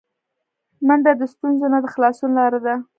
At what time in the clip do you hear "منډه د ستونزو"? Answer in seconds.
0.87-1.65